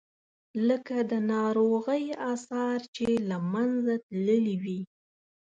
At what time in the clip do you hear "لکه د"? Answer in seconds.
0.67-1.13